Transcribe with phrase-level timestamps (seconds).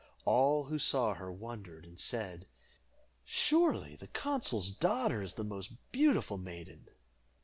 [0.25, 2.47] All who saw her wondered, and said,
[3.23, 6.87] "Surely the consul's daughter is the most beautiful maiden!"